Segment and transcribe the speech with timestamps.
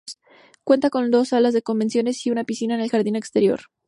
[0.63, 3.59] Cuenta con dos salas de convenciones y una piscina en el jardín exterior.